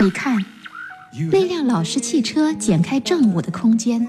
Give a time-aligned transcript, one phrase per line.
[0.00, 0.44] 你看，
[1.30, 4.04] 那辆老式汽车剪开正午的空间，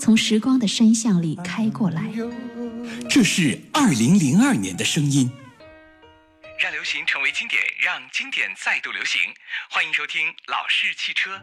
[0.00, 2.10] 从时光的深巷里开过来。
[3.08, 5.30] 这是二零零二年的声音。
[6.58, 9.20] 让流行成为经典，让经典再度流行。
[9.70, 11.36] 欢迎收听《老式汽车》。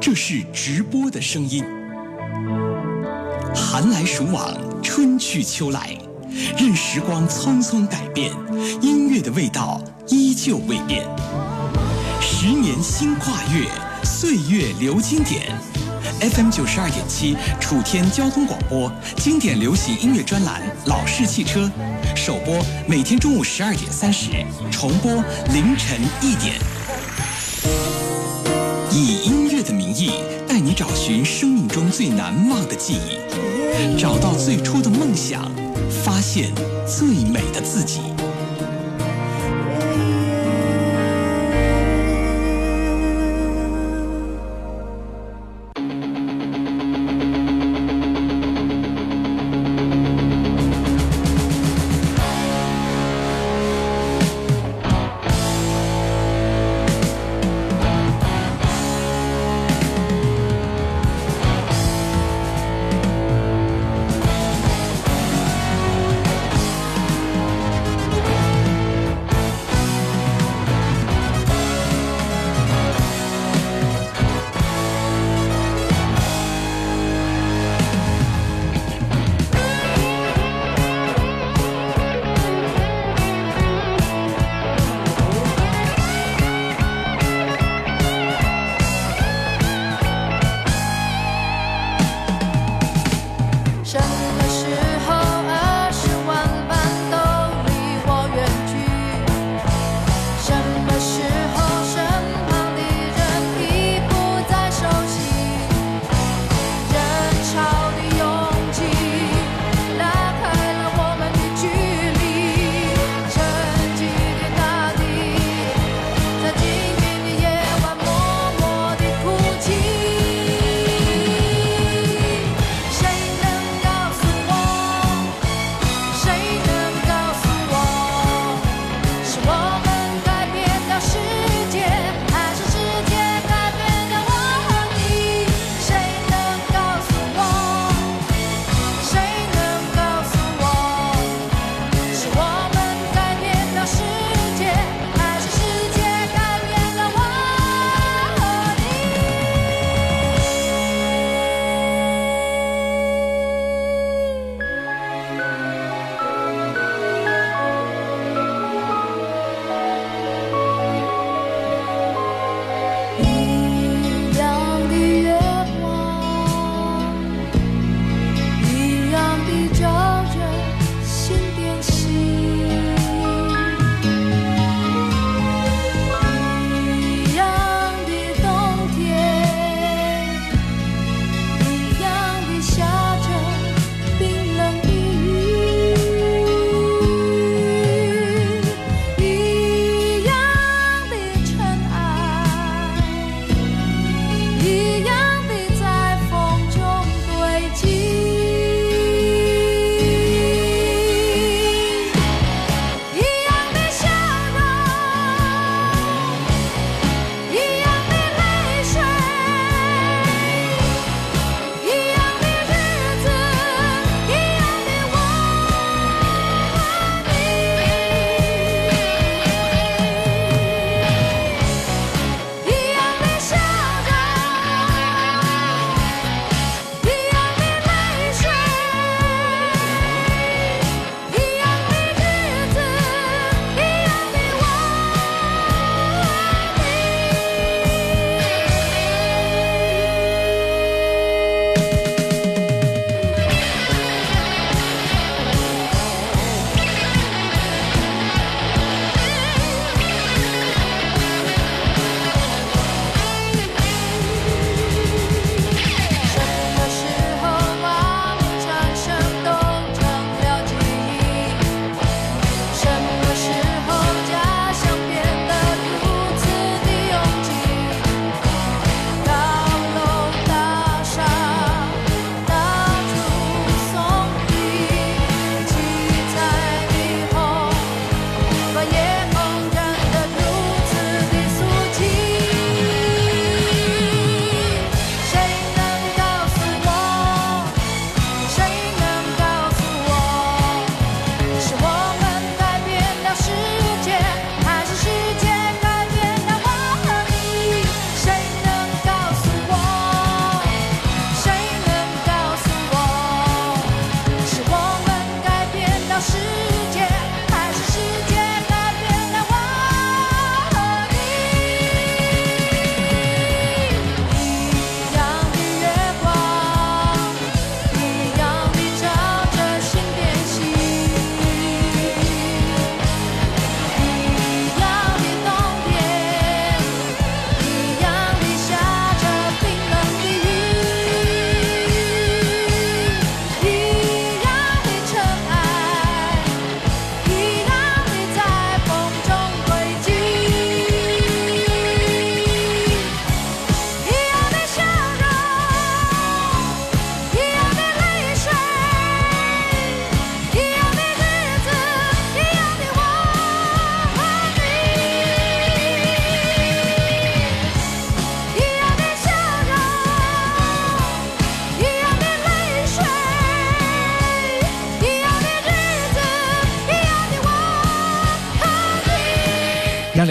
[0.00, 1.62] 这是直播的声音。
[3.54, 5.98] 寒来暑往，春去秋来，
[6.56, 8.30] 任时光匆匆改变，
[8.80, 11.06] 音乐的味道依旧未变。
[12.20, 13.68] 十年新跨越，
[14.04, 15.52] 岁月留经典。
[16.20, 21.70] FM 九十二点七，楚天交通广播，经典流行音乐专栏《老式汽车》，
[22.16, 24.30] 首播每天中午十二点三十，
[24.70, 25.12] 重播
[25.52, 26.54] 凌晨一点。
[28.90, 30.10] 以音乐的名义，
[30.48, 35.48] 带你找寻生命中最难忘的记忆，找到最初的梦想，
[35.88, 36.52] 发现
[36.86, 38.17] 最美的自己。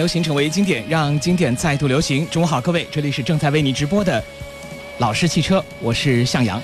[0.08, 2.26] 行成为经典，让经典再度流行。
[2.30, 4.24] 中午好，各位，这里是正在为你直播的
[4.96, 6.60] 老式汽车，我是向阳。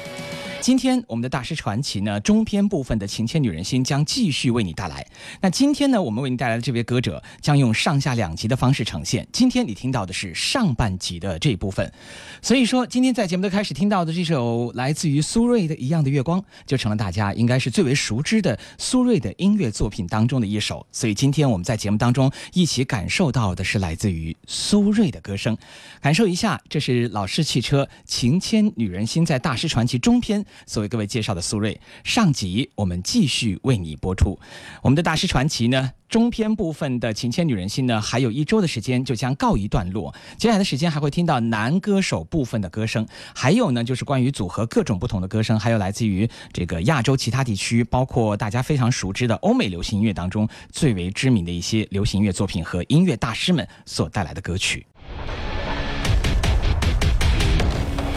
[0.64, 5.06] 今天我们的大师传奇呢，中篇部分的情牵女人心将继续为你带来。
[5.42, 9.28] 那今天呢，我们为你带来的这位歌者将用上下两集的方式呈现。
[9.30, 11.92] 今天你听到的是上半集的这一部分，
[12.40, 20.86] 所以说今天在节目的开始听到的这首来自于苏芮的《一样的月光》，就成了大家应该是最为熟知的苏芮的音乐作品当中的一首。
[20.90, 25.54] 所以今天我们在节目当中一起感受到的是来自于苏芮的歌声，
[26.00, 30.42] 感受一下，这是老式汽车情牵女人心在大师传奇中篇。
[30.66, 34.38] 所为各位介绍的苏芮，上集我们继续为你播出。
[34.82, 40.14] 我们的大师传奇呢，中篇部分的情牵女人心呢，还有一周的时间就将告一段落。
[40.36, 54.86] 接下来的时间还会听到男歌手部分的歌声，还有呢就是关于组合各种不同的歌声，还有来自于这个亚洲其他地区，包括大家非常熟知的欧美流行音乐当中最为知名的一些流行音乐作品和音乐大师们所带来的歌曲。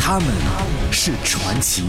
[0.09, 0.27] 他们
[0.89, 1.83] 是传奇。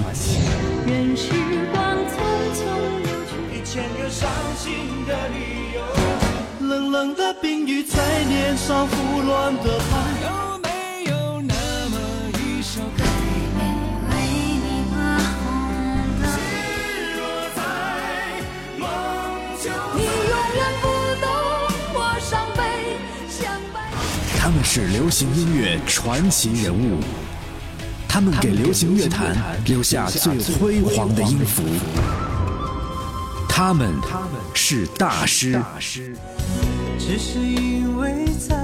[0.84, 1.30] 任时
[1.72, 2.18] 光匆
[2.52, 2.66] 匆
[3.04, 5.78] 流去，一千个伤心的理由。
[6.66, 9.94] 冷冷的冰雨在脸上胡乱的拍。
[10.24, 10.68] 有没
[11.08, 11.54] 有那
[11.90, 11.96] 么
[12.40, 13.04] 一首歌？
[14.10, 14.66] 为你。
[19.94, 20.84] 永远不
[21.20, 21.24] 懂
[21.94, 22.60] 我伤悲，
[24.40, 26.98] 他们是流行音乐传奇人物。
[28.08, 31.62] 他们给流行乐坛留下最辉煌的音符，
[33.48, 33.94] 他们
[34.54, 35.62] 是大师。
[36.98, 38.57] 只是因为在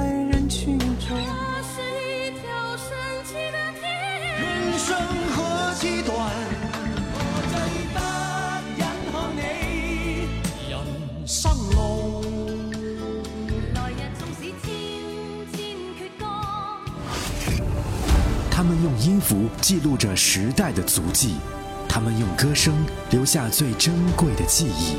[18.85, 21.37] 用音符记录着时代的足迹，
[21.89, 22.75] 他们用歌声
[23.13, 24.99] 留下最珍贵的记忆。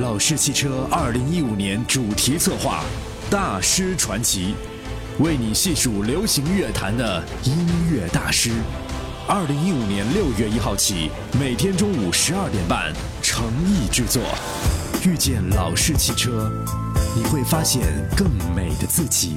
[0.00, 2.82] 老式汽车二零一五年主题策划
[3.32, 4.56] 《大师传奇》，
[5.22, 8.50] 为你细数流行乐坛的音乐大师。
[9.28, 14.20] 二零一五年六月一号起，每天中午十二点半，诚意制作。
[15.06, 16.50] 遇见老式汽车，
[17.14, 17.82] 你会发现
[18.16, 19.36] 更美的自己。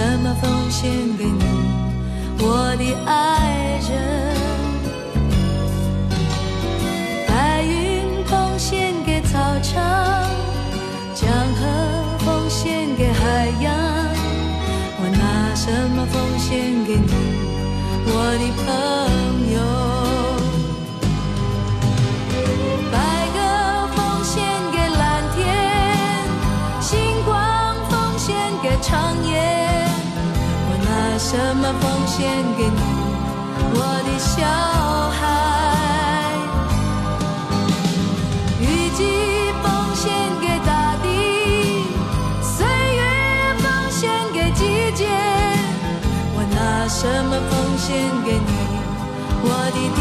[0.00, 1.44] 什么奉献给你？
[2.38, 3.90] 我的爱人。
[7.28, 10.24] 白云奉献给草场
[11.14, 11.66] 江河
[12.20, 13.76] 奉献给海洋
[15.02, 17.29] 我拿什么奉献给你？
[32.10, 32.26] 献
[32.58, 32.80] 给你，
[33.72, 34.42] 我的小
[35.16, 35.22] 孩？
[38.60, 38.62] 雨
[38.96, 39.00] 季
[39.62, 39.64] 奉
[39.94, 40.02] 献
[40.40, 40.68] 给大
[41.04, 41.06] 地，
[42.42, 43.00] 岁月
[43.58, 44.00] 奉献
[44.32, 44.60] 给季
[44.96, 45.06] 节。
[46.34, 47.86] 我拿什么奉献
[48.24, 48.52] 给你，
[49.44, 50.00] 我的爹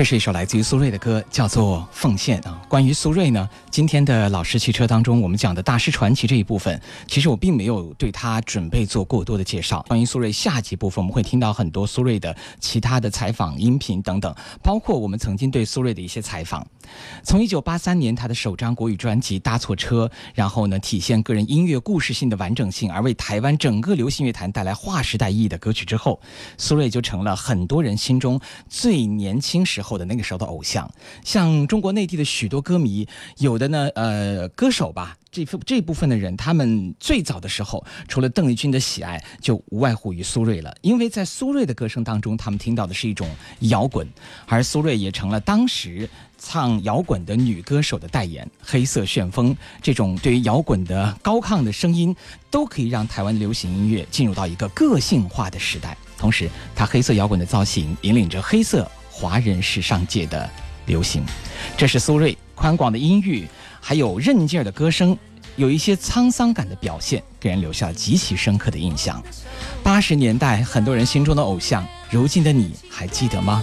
[0.00, 2.58] 这是一首来自于苏芮的歌，叫做《奉献》啊。
[2.70, 9.84] 关于苏芮呢，今天的老式汽车当中，我们讲的大师传奇这一部分，其实我并没有对他准备做过多的介绍。
[9.88, 16.66] 关于苏芮下集部分，我们会听到很多苏芮的其他的采访音频等等，包括我们曾经对苏芮的一些采访。
[17.22, 26.18] 从一九八三年他的首张国语专辑《搭错车》，然后呢，体现个人音乐故事性的完整性，而为台湾整个流行乐坛带来划时代意义的歌曲之后，
[26.56, 29.89] 苏芮就成了很多人心中最年轻时候。
[29.90, 30.88] 后的那个时候的偶像，
[31.24, 40.72] 像中国内地的许多歌迷，有的呢，呃，歌手吧，这这部分的人，他们最早的时候，除了邓丽君的喜爱，就无外乎于苏芮了。
[40.80, 43.28] 因为在苏芮的歌声当中，他们听到的是一种
[43.60, 44.06] 摇滚，
[44.46, 48.48] 而苏芮也成了当时唱摇滚的女歌手的代言。
[48.62, 52.14] 黑色旋风这种对于摇滚的高亢的声音，
[52.50, 55.96] 都可以让台湾流行音乐进入到一个个性化的时代。
[56.16, 58.88] 同时，他黑色摇滚的造型引领着黑色。
[59.20, 60.48] 华人时尚界的
[60.86, 61.22] 流行，
[61.76, 63.46] 这是苏芮宽广的音域，
[63.78, 65.16] 还有韧劲儿的歌声，
[65.56, 69.22] 有一些沧桑感的表现，给人留下了极其深刻的印象。
[69.82, 73.62] 八十年代很多人心中的偶像，如今的你还记得吗？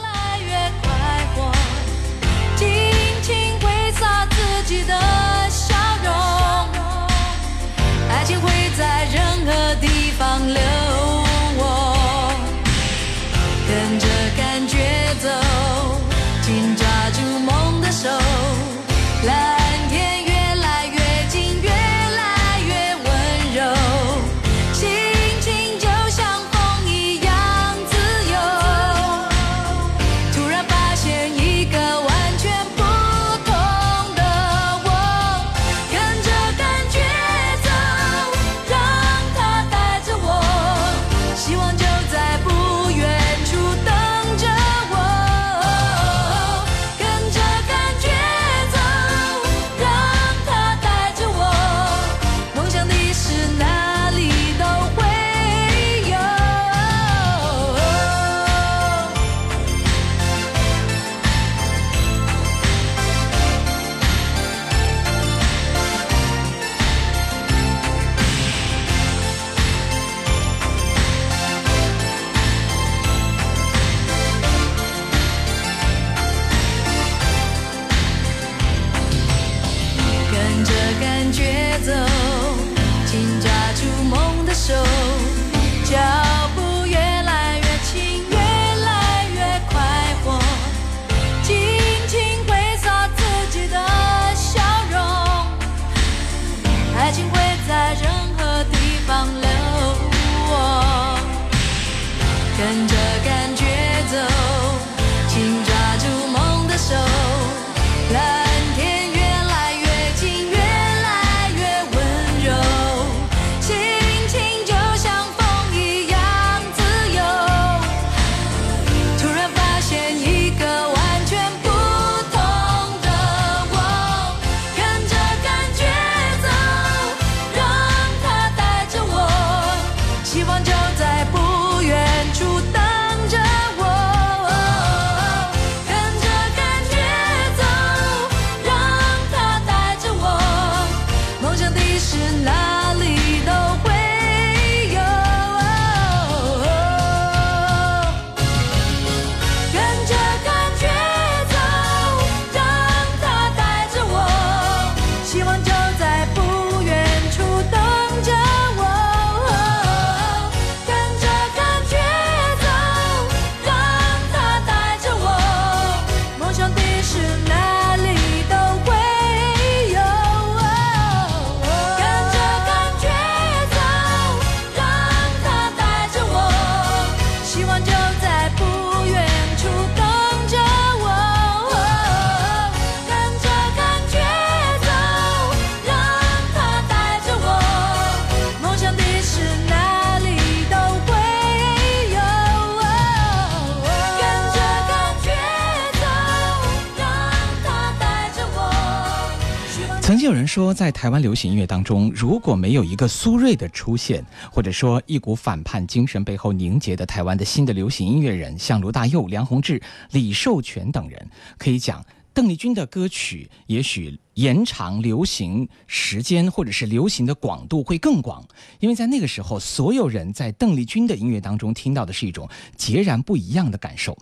[200.58, 209.80] 说，在台湾流行音乐当中，如果没有一个苏芮的出现，或者说一股反叛精神背后凝结的台湾的新的流行音乐人，像罗大佑、梁鸿志、
[210.14, 218.44] 李寿全等人，可以讲邓丽君的歌曲也许延长流行时间，或者是流行的广度会更广，
[218.80, 224.18] 因为在那个时候，所有人在邓丽君的音乐当中听到的是一种截然不一样的感受。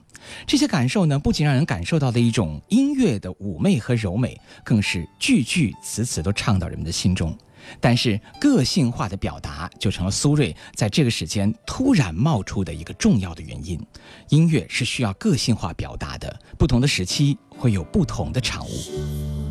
[0.46, 7.36] 这些感受呢，不仅让人感受到了一种音乐的妩媚和柔美，更是句句词词都唱到人们的心中。
[7.80, 13.80] 但是，个性化的表达就成了苏芮在这个时间突然冒出的一个重要的原因。
[14.30, 19.45] 音乐是需要个性化表达的，不同的时期会有不同的产物。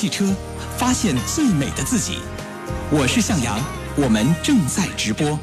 [0.00, 0.34] 汽车，
[0.78, 2.20] 发现最美的自己。
[2.90, 3.60] 我是向阳，
[3.96, 5.38] 我们正在直播。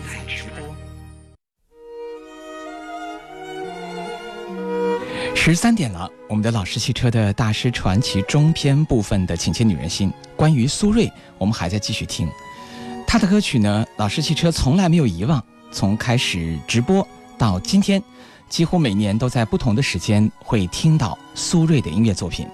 [5.35, 12.27] 十三点了，我们的老式汽车的大师传奇中篇部分的《请牵女人心》，关于苏芮，我们还在继续听。
[13.05, 15.39] 他的歌曲呢，老式汽车从来没有遗忘。
[15.71, 18.01] 从开始直播到今天，
[18.49, 22.47] 几乎每年都在不同的时间会听到苏芮的音乐作品。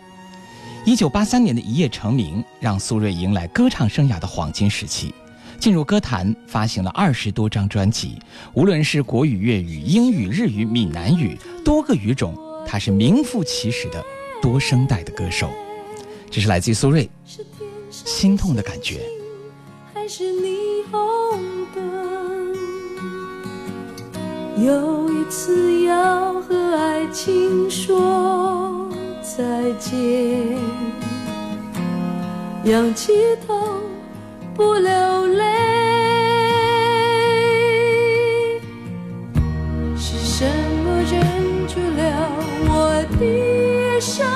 [0.85, 5.15] 一九八三年的一夜成名，让苏芮迎来歌唱生涯的黄金时期。
[5.57, 8.19] 进入歌坛，发行了二十多张专辑，
[8.53, 12.35] 无论是国语、粤语、英语、日语、闽南语，多个语种。
[12.67, 14.03] 他是名副其实的
[14.41, 15.49] 多声带的歌手，
[16.29, 17.07] 这是来自于苏芮
[17.89, 18.95] 《心痛的感觉》。
[19.93, 21.39] 还是霓虹
[21.73, 22.53] 灯，
[24.65, 28.72] 有一次要和爱情说
[29.23, 29.95] 再见，
[32.65, 33.13] 仰起
[33.47, 33.79] 头
[34.53, 35.43] 不流泪，
[39.95, 40.45] 是什
[40.83, 42.03] 么忍住了？
[42.67, 43.21] 我的
[44.01, 44.27] 伤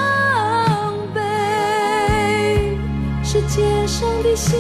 [1.13, 1.19] 悲，
[3.23, 4.58] 是街上的行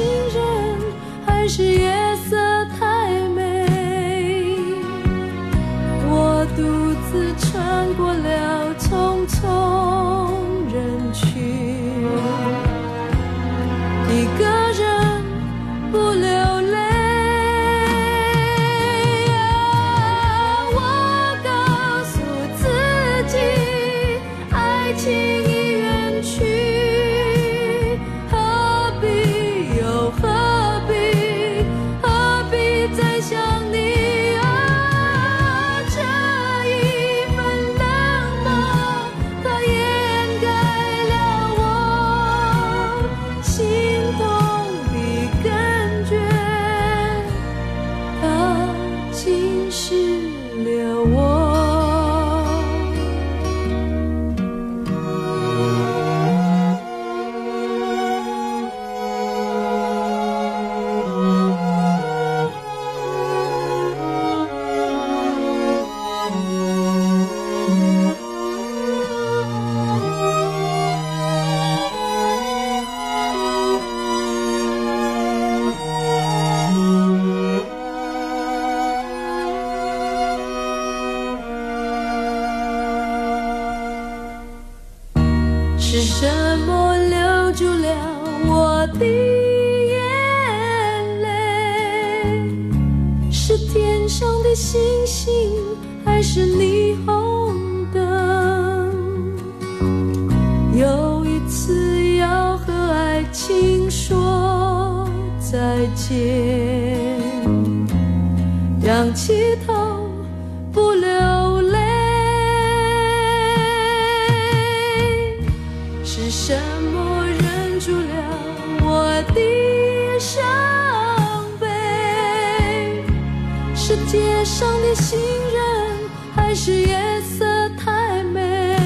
[124.37, 128.77] 街上的行人还是夜色太美。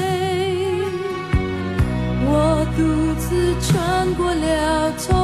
[2.24, 5.21] 我独自穿过了匆。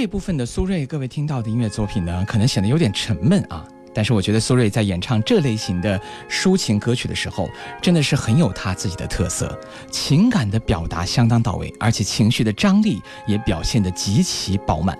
[0.00, 3.62] 这部分的苏芮，各位听到的音乐作品呢，可能显得有点沉闷啊。
[3.92, 7.50] 但是我觉得苏芮在演唱这类型的抒情歌曲的时候，
[7.82, 9.60] 真的是很有他自己的特色，
[9.90, 14.98] 情感的表达相当到位，而且情绪的张力也表现得极其饱满。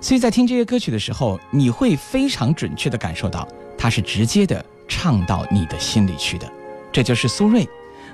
[0.00, 3.46] 所以在听这些歌曲的时候，你会非常准确地感受到，
[3.78, 6.52] 他是直接的唱到你的心里去的。
[6.90, 7.64] 这就是苏芮。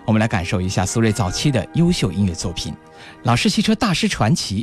[0.04, 2.74] 我们来感受一下苏芮早期的优秀音乐作品，
[3.22, 4.62] 《老式汽车大师传奇》，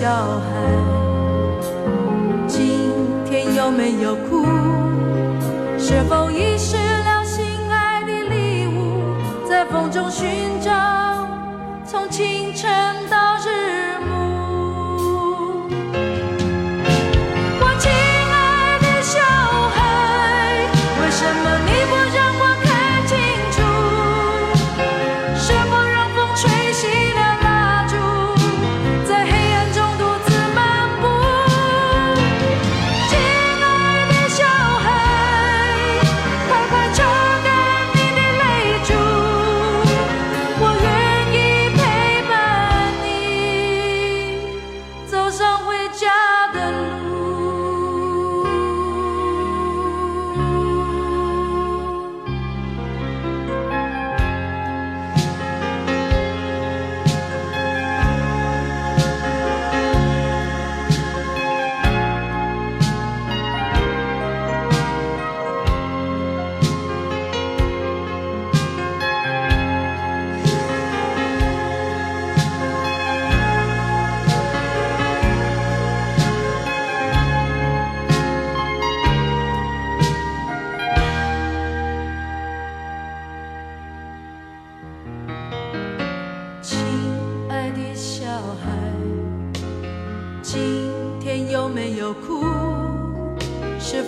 [0.00, 0.48] 小孩，
[2.48, 2.90] 今
[3.26, 4.46] 天有没有哭？
[5.78, 9.02] 是否遗失了心爱的礼物，
[9.46, 10.72] 在风中寻找，
[11.84, 12.70] 从清晨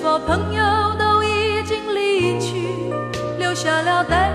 [0.02, 0.62] 么朋友
[0.98, 2.92] 都已经离去
[3.38, 4.31] 留下了带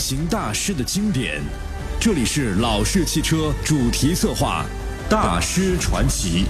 [0.00, 1.42] 行大师的经典，
[2.00, 4.64] 这里是老式汽车主题策划
[5.10, 6.46] 《大师传奇》。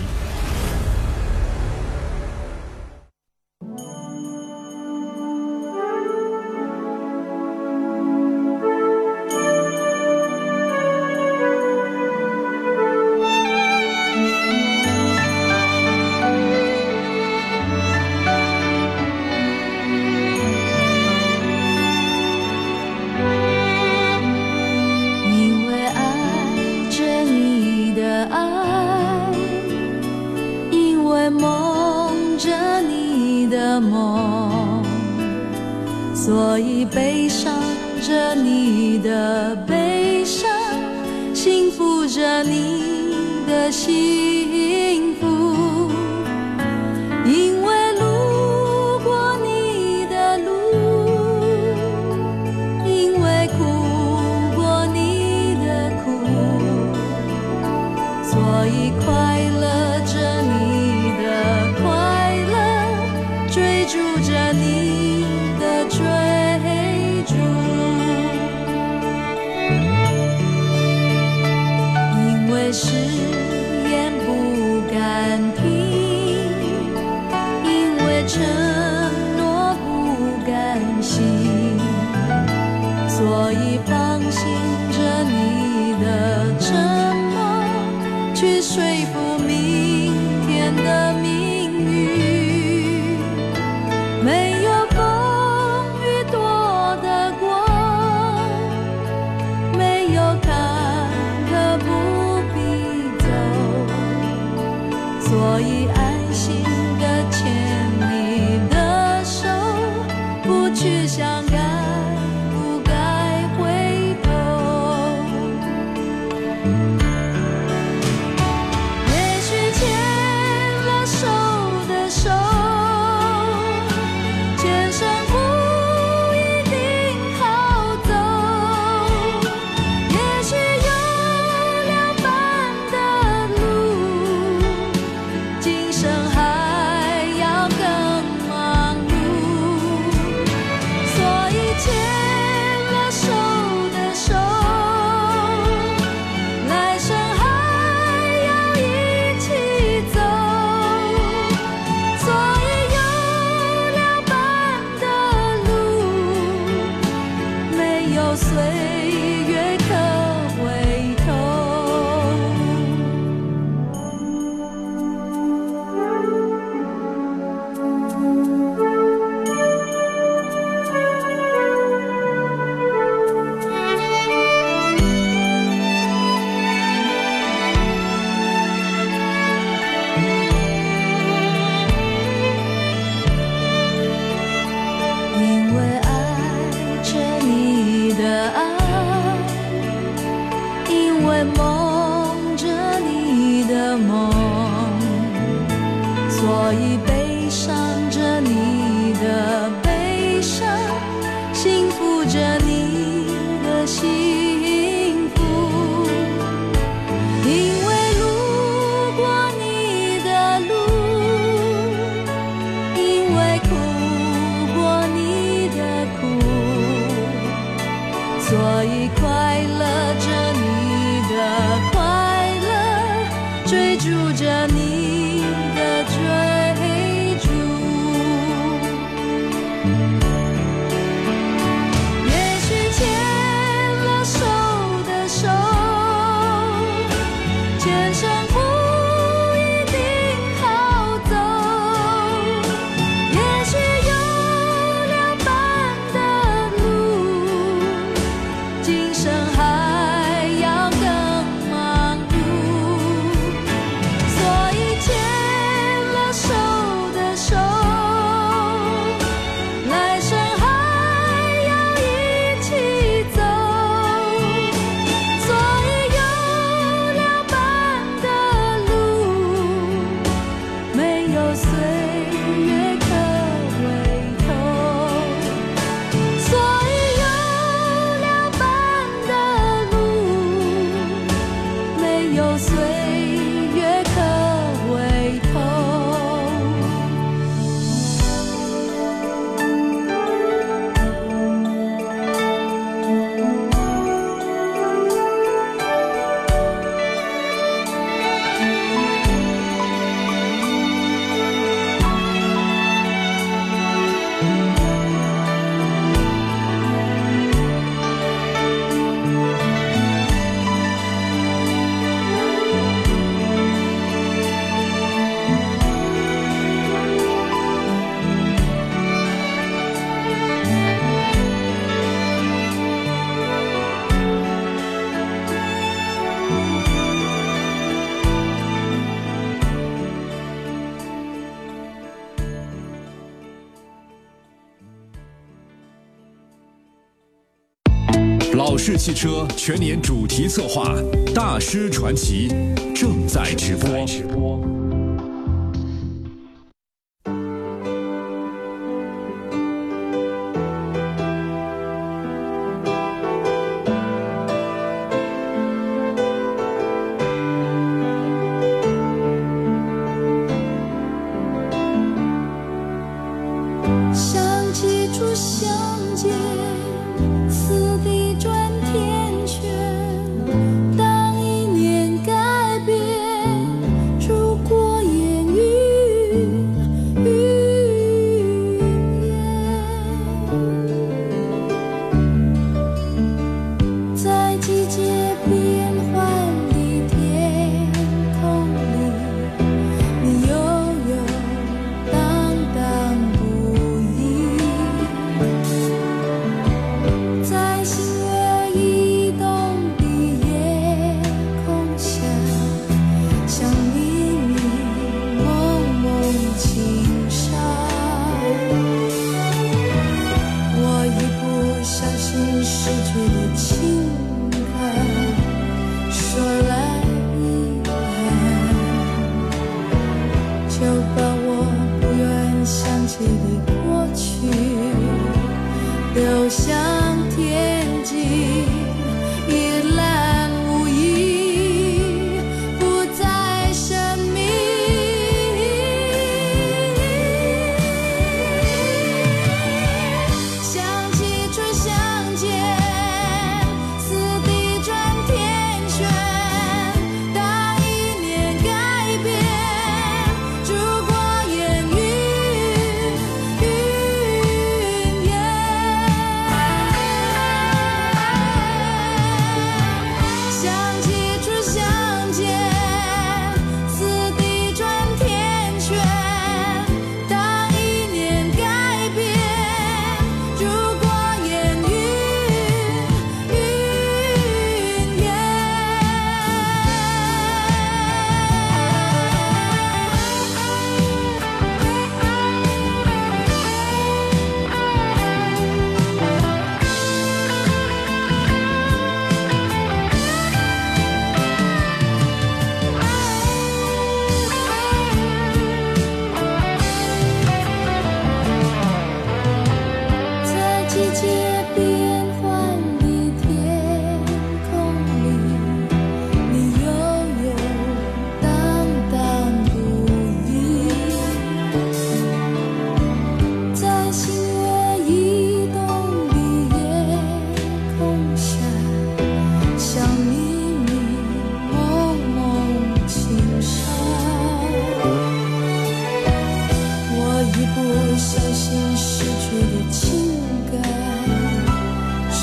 [338.96, 340.94] 汽车全年主题策划
[341.32, 342.48] 《大师传奇》
[342.94, 344.69] 正在直播。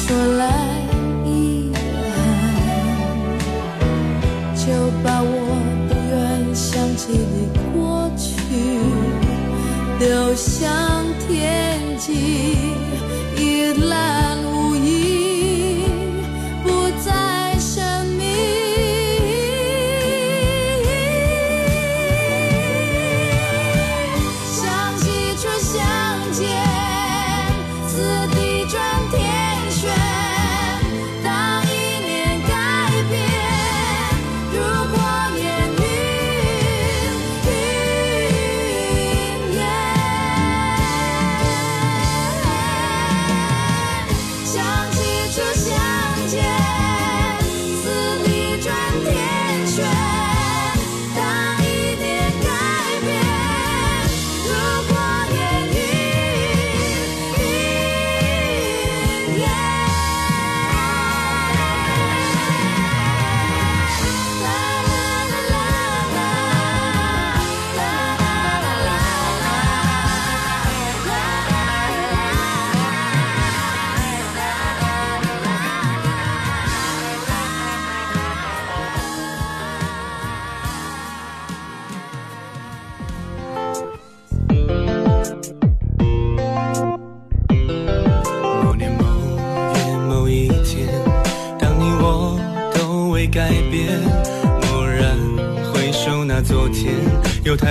[0.07, 0.56] 太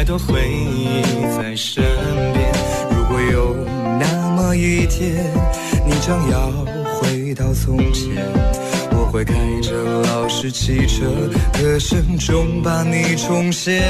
[0.07, 1.03] 多回忆
[1.37, 1.83] 在身
[2.33, 2.53] 边。
[2.97, 3.57] 如果有
[3.99, 5.31] 那么一天，
[5.85, 6.51] 你将要。
[6.99, 8.11] 回到从前，
[8.91, 11.05] 我会开着老式汽车，
[11.53, 13.83] 歌声中把你重现。